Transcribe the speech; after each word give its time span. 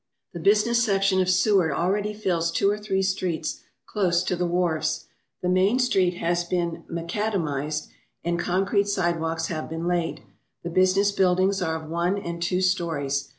The 0.33 0.39
business 0.39 0.83
section 0.83 1.21
of 1.21 1.29
Seward 1.29 1.71
already 1.71 2.11
fills 2.15 2.49
two 2.49 2.71
or 2.71 2.77
three 2.79 3.03
streets 3.03 3.61
close 3.85 4.23
to 4.23 4.35
the 4.35 4.47
wharves. 4.47 5.05
The 5.43 5.47
main 5.47 5.77
street 5.77 6.15
has 6.15 6.43
been 6.43 6.83
macadamized 6.89 7.87
and 8.23 8.39
concrete 8.39 8.87
sidewalks 8.87 9.45
have 9.49 9.69
been 9.69 9.85
laid. 9.85 10.21
The 10.63 10.71
business 10.71 11.11
buildings 11.11 11.61
are 11.61 11.75
of 11.75 11.87
one 11.87 12.17
and 12.17 12.41
two 12.41 12.61
stories. 12.61 13.29